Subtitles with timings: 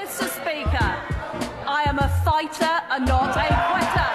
[0.00, 0.28] Mr.
[0.28, 0.90] Speaker,
[1.66, 4.08] I am a fighter and not a quitter.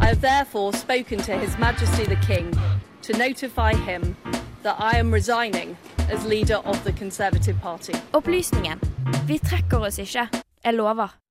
[0.00, 2.56] I have therefore spoken to His Majesty the King
[3.02, 4.16] to notify him
[4.62, 5.76] that I am resigning
[6.08, 7.94] as leader of the Conservative Party.
[8.12, 8.80] Opplysningen.
[9.26, 10.28] Vi trekker oss ikke.
[10.64, 11.25] Jeg lover.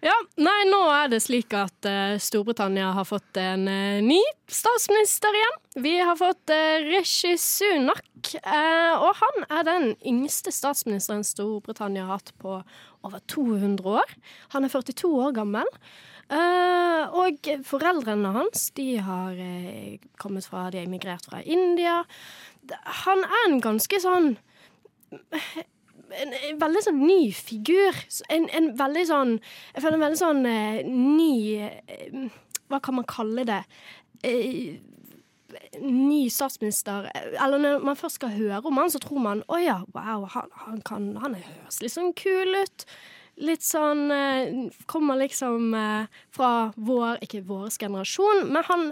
[0.00, 5.34] Ja, nei, nå er det slik at uh, Storbritannia har fått en uh, ny statsminister
[5.36, 5.58] igjen.
[5.84, 12.32] Vi har fått uh, Rishi Sunak, og han er den yngste statsministeren Storbritannia har hatt
[12.40, 12.58] på
[13.04, 14.14] over 200 år.
[14.54, 15.68] Han er 42 år gammel.
[16.30, 22.04] Uh, og foreldrene hans de har uh, kommet fra De har emigrert fra India.
[23.04, 24.36] Han er en ganske sånn
[26.16, 27.96] en, en veldig sånn ny figur.
[28.32, 29.34] En, en veldig sånn
[29.74, 31.34] Jeg føler en veldig sånn eh, ny
[31.66, 33.62] eh, Hva kan man kalle det?
[34.26, 34.80] Eh,
[35.80, 39.80] ny statsminister Eller når man først skal høre om han, så tror man å ja,
[39.94, 42.86] wow, han, han, kan, han høres litt sånn kul ut.
[43.40, 48.90] Litt sånn eh, Kommer liksom eh, fra vår Ikke vår generasjon, men han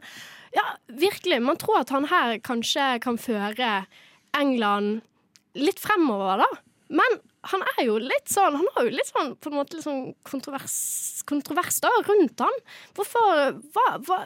[0.54, 1.42] Ja, virkelig.
[1.44, 3.82] Man tror at han her kanskje kan føre
[4.36, 5.02] England
[5.58, 6.48] litt fremover, da.
[6.88, 10.14] Men han er jo litt sånn Han har jo litt sånn på en måte sånn
[10.26, 10.74] kontrovers,
[11.28, 12.56] kontrovers da, rundt han.
[12.96, 14.18] Hvorfor hva, hva,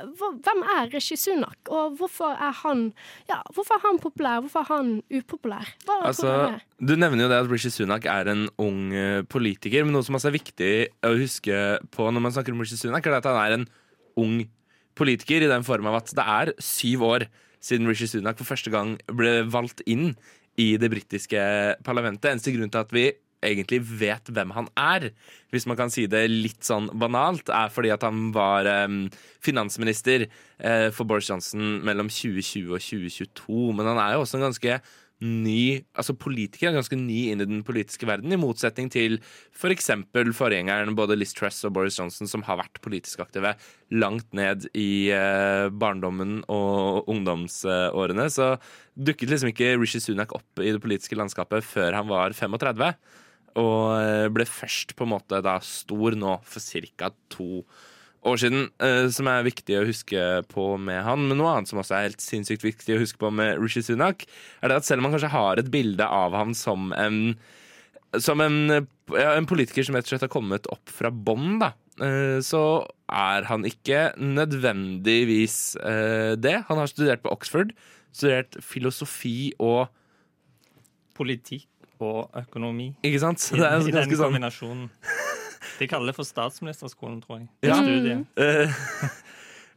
[0.46, 2.88] Hvem er Rishi Sunak, og hvorfor er han
[3.30, 5.74] Ja, hvorfor er han populær, hvorfor er han upopulær?
[5.86, 6.32] Hva Altså,
[6.82, 10.18] du nevner jo det at Rishi Sunak er en ung eh, politiker, men noe som
[10.18, 10.72] også er viktig
[11.06, 11.60] å huske
[11.94, 13.68] på når man snakker om Rishi Sunak, er at han er en
[14.18, 14.42] ung
[14.98, 17.26] politiker i den form av at det er syv år
[17.62, 20.12] siden Rishi Sunak for første gang ble valgt inn
[20.60, 21.42] i det britiske
[21.86, 22.30] parlamentet.
[22.32, 23.06] Eneste grunn til at vi
[23.42, 25.08] egentlig vet hvem han er,
[25.50, 29.04] hvis man kan si det litt sånn banalt, er fordi at han var um,
[29.42, 33.72] finansminister uh, for Boris Johnson mellom 2020 og 2022.
[33.74, 34.78] Men han er jo også en ganske
[35.22, 39.18] ny altså politiker, er ganske ny inn i den politiske verden, i motsetning til
[39.54, 39.90] f.eks.
[40.12, 43.54] For forgjengeren både Liz Truss og Boris Johnson, som har vært politisk aktive
[43.94, 48.28] langt ned i eh, barndommen og ungdomsårene.
[48.32, 48.54] Så
[48.94, 52.92] dukket liksom ikke Rishi Sunak opp i det politiske landskapet før han var 35.
[53.62, 57.12] Og eh, ble først på en måte da stor nå for ca.
[57.32, 57.90] to år
[58.22, 61.26] siden, uh, som er viktig å huske på med han.
[61.28, 64.26] Men noe annet som også er helt sinnssykt viktig å huske på med Rishi Sunak,
[64.62, 67.36] er det at selv om man kanskje har et bilde av ham som en
[68.20, 71.70] som en, ja, en politiker som rett og slett har kommet opp fra bånn, da,
[72.04, 76.58] eh, så er han ikke nødvendigvis uh, det.
[76.68, 77.72] Han har studert på Oxford,
[78.12, 79.88] studert filosofi og
[81.12, 81.68] Politikk
[82.02, 82.90] og økonomi.
[83.04, 83.44] Ikke sant?
[83.52, 84.86] I, Det er I den sånn kombinasjonen.
[85.80, 87.48] De kaller det for statsministerskolen, tror jeg.
[87.66, 87.78] Ja.
[87.82, 88.26] Mm.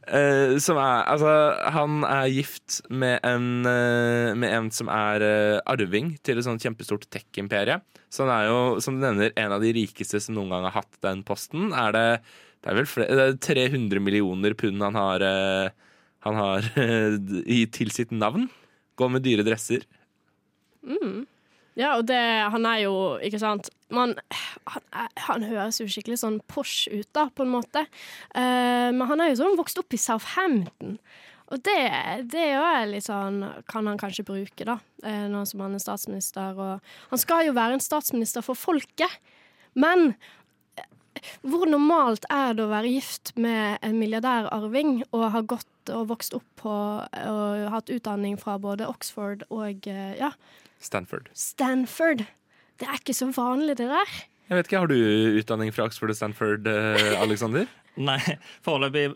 [0.06, 1.30] Eh, som er Altså,
[1.74, 6.62] han er gift med en, uh, med en som er uh, arving til et sånt
[6.62, 7.80] kjempestort tech-imperie.
[8.06, 10.76] Så han er jo, som du nevner, en av de rikeste som noen gang har
[10.78, 11.72] hatt den posten.
[11.74, 12.06] Er det,
[12.62, 15.26] det er vel flere, det er 300 millioner pund han har,
[16.22, 16.70] han har
[17.56, 18.46] i, til sitt navn.
[18.96, 19.82] Går med dyre dresser.
[21.76, 22.18] Ja, og det,
[22.52, 24.14] han er jo, ikke sant Man,
[24.64, 27.84] han, han høres jo skikkelig sånn posh ut, da, på en måte.
[28.32, 30.96] Uh, men han er jo sånn vokst opp i Southampton.
[31.46, 31.76] Og det,
[32.32, 33.36] det er jo litt sånn
[33.70, 36.58] Kan han kanskje bruke, da, uh, nå som han er statsminister.
[36.58, 39.20] Og han skal jo være en statsminister for folket.
[39.78, 40.16] Men
[41.46, 46.34] hvor normalt er det å være gift med en milliardærarving og ha gått og vokst
[46.36, 50.32] opp på og hatt utdanning fra både Oxford og eh, ja,
[50.82, 51.30] Stanford.
[51.34, 52.24] Stanford.
[52.76, 54.16] Det er ikke så vanlig, det der.
[54.46, 54.98] Jeg vet ikke, Har du
[55.40, 57.70] utdanning fra Oxford og Stanford, eh, Alexander?
[58.08, 58.20] Nei,
[58.66, 59.08] foreløpig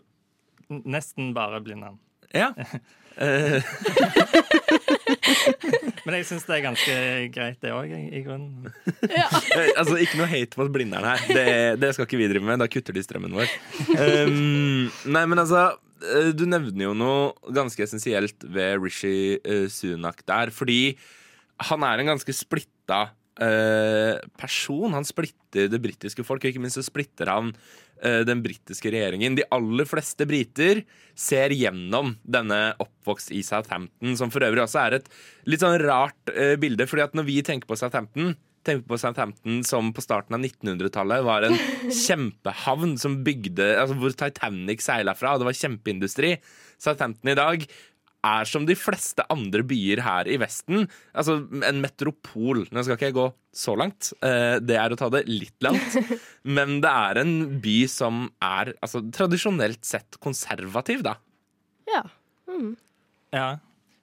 [0.69, 1.99] nesten bare Blindern.
[2.33, 2.51] Ja.
[6.21, 6.95] Jeg syns det er ganske
[7.33, 8.67] greit, det òg, i grunnen.
[9.09, 9.25] Ja.
[9.79, 11.23] altså, Ikke noe hate mot Blindern her.
[11.25, 11.45] Det,
[11.81, 12.61] det skal ikke vi drive med.
[12.61, 13.49] Da kutter de strømmen vår.
[13.89, 15.63] Um, nei, men altså
[16.05, 20.53] eh, Du nevner jo noe ganske essensielt ved Rishi eh, Sunak der.
[20.53, 20.93] Fordi
[21.71, 23.07] han er en ganske splitta
[23.39, 24.91] eh, person.
[24.95, 27.53] Han splitter det britiske folk, og ikke minst så splitter han
[28.03, 29.37] eh, den britiske regjeringen.
[29.39, 30.83] De aller fleste briter
[31.15, 35.11] ser gjennom denne oppvokst i Southampton, som for øvrig også er et
[35.49, 36.87] litt sånn rart eh, bilde.
[36.89, 41.23] fordi at når vi tenker på Southampton tenker på Southampton som på starten av 1900-tallet
[41.25, 41.57] var en
[42.05, 46.35] kjempehavn som bygde, altså hvor Titanic seila fra, og det var kjempeindustri.
[46.81, 47.65] Southampton i dag
[48.27, 50.85] er som de fleste andre byer her i Vesten.
[51.17, 52.65] Altså en metropol.
[52.69, 55.97] Nå skal ikke jeg gå så langt, eh, det er å ta det litt langt.
[56.57, 57.33] Men det er en
[57.63, 61.17] by som er altså, tradisjonelt sett konservativ, da.
[61.89, 62.05] Ja.
[63.35, 63.49] Ja.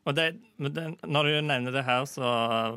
[0.08, 2.28] Og det, det, når du nevner det her, så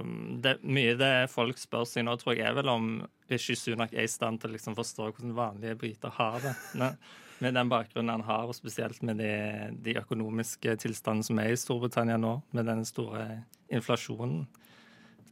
[0.02, 2.90] um, det, Mye det folk spør seg nå, tror jeg er vel om
[3.32, 6.56] Rishi Sunak er i stand til å liksom forstå hvordan vanlige briter har det.
[6.82, 7.00] Med,
[7.42, 9.34] med den bakgrunnen han har, og spesielt med de,
[9.82, 13.26] de økonomiske tilstandene som er i Storbritannia nå, med den store
[13.74, 14.46] inflasjonen.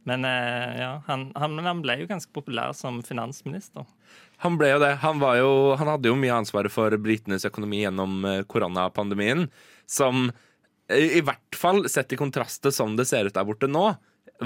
[0.08, 3.86] Men eh, ja, han, han, han ble jo ganske populær som finansminister.
[4.42, 4.94] Han ble jo det.
[5.04, 9.48] Han, jo, han hadde jo mye ansvaret for britenes økonomi gjennom eh, koronapandemien,
[9.86, 10.30] som
[10.90, 13.92] i hvert fall sett i kontrast til sånn det ser ut der borte nå,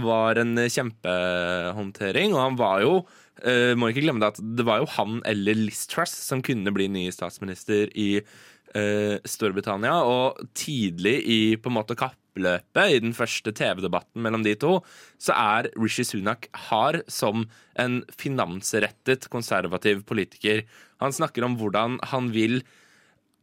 [0.03, 2.35] var en kjempehåndtering.
[2.35, 5.59] Og han var jo uh, Må ikke glemme det at det var jo han eller
[5.67, 9.97] Liz Truss som kunne bli ny statsminister i uh, Storbritannia.
[10.03, 14.79] Og tidlig i på en måte kappløpet, i den første TV-debatten mellom de to,
[15.23, 17.47] så er Rishi Sunak hard som
[17.79, 20.65] en finansrettet konservativ politiker.
[21.03, 22.63] Han snakker om hvordan han vil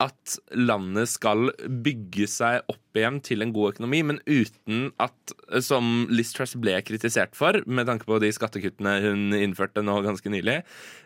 [0.02, 1.52] at landet skal
[1.86, 6.80] bygge seg opp igjen til en god økonomi, men uten at, som Liz Truss ble
[6.88, 10.62] kritisert for, med tanke på de skattekuttene hun innførte nå ganske nylig,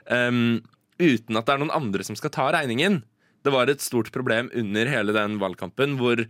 [0.10, 0.62] um,
[1.02, 3.02] uten at det er noen andre som skal ta regningen.
[3.46, 6.24] Det var et stort problem under hele den valgkampen hvor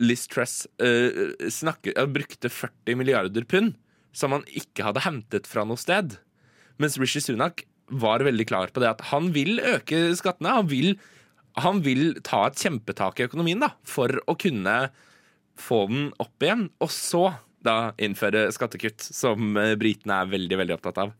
[0.00, 3.74] Liz Truss uh, snakker, uh, brukte 40 milliarder pund
[4.16, 6.18] som han ikke hadde hentet fra noe sted.
[6.80, 10.54] Mens Rishi Sunak var veldig klar på det at han vil øke skattene.
[10.60, 10.94] Han vil
[11.64, 14.76] han vil ta et kjempetak i økonomien da, for å kunne
[15.60, 17.24] få den opp igjen, og så
[17.64, 21.12] da innføre skattekutt, som eh, britene er veldig, veldig opptatt av.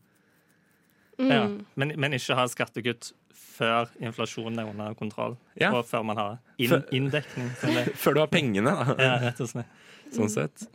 [1.21, 1.29] Mm.
[1.29, 1.43] Ja,
[1.77, 5.69] men, men, ikke ha skattekutt før inflasjonen er under kontroll, ja.
[5.75, 7.51] og før man har inn, inndekning.
[8.01, 8.97] før du har pengene, da.
[8.97, 9.79] Ja, rett og slett.
[10.11, 10.65] Sånn sett.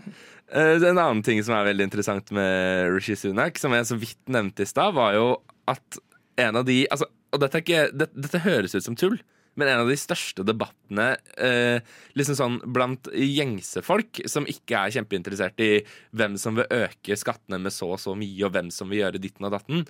[0.48, 4.20] Uh, en annen ting som er veldig interessant med Rishi Sunak, som jeg så vidt
[4.32, 5.26] nevnte i stad, var jo
[5.68, 5.98] at
[6.40, 9.16] en av de altså, Og dette, ikke, dette, dette høres ut som tull,
[9.56, 11.08] men en av de største debattene
[11.40, 11.80] eh,
[12.18, 15.70] liksom sånn blant gjengse folk, som ikke er kjempeinteressert i
[16.16, 19.22] hvem som vil øke skattene med så og så mye, og hvem som vil gjøre
[19.22, 19.86] ditten og datten,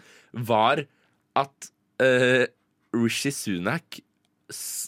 [0.47, 0.85] var
[1.37, 1.71] at
[2.03, 2.47] eh,
[2.97, 4.01] Rishi Sunak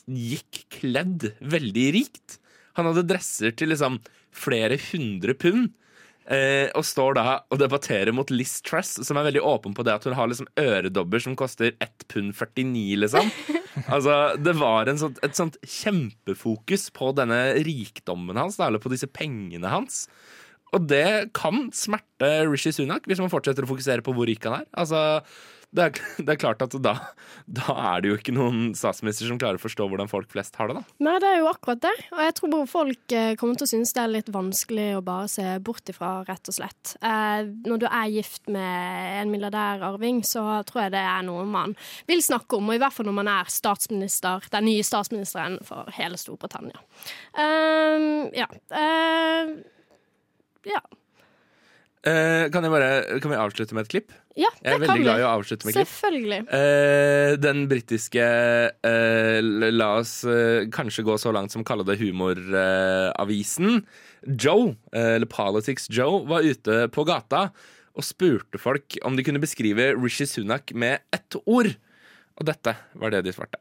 [0.07, 2.39] gikk kledd veldig rikt.
[2.79, 3.99] Han hadde dresser til liksom
[4.35, 5.73] flere hundre pund.
[6.29, 9.95] Eh, og står da og debatterer mot Liz Truss, som er veldig åpen på det
[9.97, 13.31] at hun har liksom øredobber som koster 1 pund 49, liksom.
[13.87, 19.71] Altså, det var sånt, et sånt kjempefokus på denne rikdommen hans, eller på disse pengene
[19.71, 20.07] hans.
[20.77, 24.61] Og det kan smerte Rishi Sunak hvis man fortsetter å fokusere på hvor rik han
[24.61, 24.67] er.
[24.77, 25.23] Altså,
[25.77, 26.95] det er, det er, klart at da,
[27.45, 30.71] da, er det jo ikke noen statsminister som klarer å forstå hvordan folk flest har
[30.71, 30.97] det, da.
[31.05, 31.95] Nei, det er jo akkurat det.
[32.15, 35.29] Og jeg tror folk eh, kommer til å synes det er litt vanskelig å bare
[35.33, 36.95] se bort ifra, rett og slett.
[37.05, 41.77] Eh, når du er gift med en milliardærarving, så tror jeg det er noe man
[42.09, 42.71] vil snakke om.
[42.71, 46.81] Og i hvert fall når man er statsminister, den nye statsministeren for hele Storbritannia.
[47.37, 48.49] Uh, ja.
[48.73, 49.59] Uh,
[50.69, 50.81] ja.
[52.07, 54.13] Uh, kan, bare, kan, vi avslutte med et klipp?
[54.39, 55.89] Ja, det Jeg er veldig glad i å avslutte med klipp.
[55.91, 56.39] Selvfølgelig.
[56.53, 58.29] Uh, den britiske
[58.87, 59.39] uh,
[59.75, 60.15] La oss
[60.75, 63.83] kanskje gå så langt som kalle det humoravisen.
[64.29, 67.49] Joe, eller Politics Joe, var ute på gata
[67.99, 71.73] og spurte folk om de kunne beskrive Rishi Sunak med ett ord.
[72.39, 73.59] Og dette var det de svarte.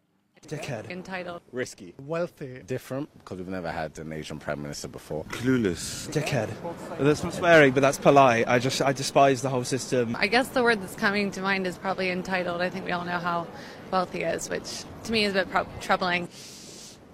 [0.47, 0.89] Dickhead.
[0.89, 1.41] Entitled.
[1.51, 1.93] Risky.
[2.05, 2.61] Wealthy.
[2.65, 5.23] Different, because we've never had an Asian prime minister before.
[5.25, 6.09] Clueless.
[6.09, 6.49] Dickhead.
[6.99, 8.47] There's some swearing, but that's polite.
[8.47, 10.15] I just, I despise the whole system.
[10.17, 12.61] I guess the word that's coming to mind is probably entitled.
[12.61, 13.47] I think we all know how
[13.91, 16.27] wealthy is, which to me is a bit troubling.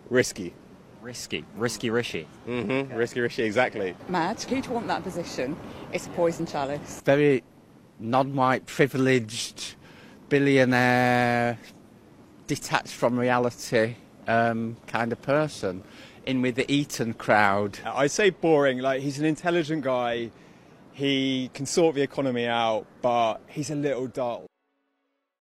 [0.09, 0.53] Risky.
[1.01, 1.43] Risky.
[1.55, 2.27] Risky Rishi.
[2.47, 2.95] Mm-hmm.
[2.95, 3.95] Risky Rishi, exactly.
[4.07, 4.41] Mad.
[4.43, 5.57] Who'd want that position?
[5.91, 7.01] It's a poison chalice.
[7.03, 7.43] Very
[7.99, 9.75] non-white, privileged,
[10.29, 11.59] billionaire,
[12.47, 13.95] detached from reality
[14.27, 15.83] um, kind of person.
[16.25, 17.79] In with the Eton crowd.
[17.85, 18.79] I say boring.
[18.79, 20.31] Like he's an intelligent guy.
[20.93, 24.45] He can sort the economy out, but he's a little dull.